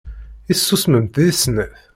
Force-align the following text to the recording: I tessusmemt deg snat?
I 0.51 0.53
tessusmemt 0.55 1.13
deg 1.21 1.33
snat? 1.43 1.75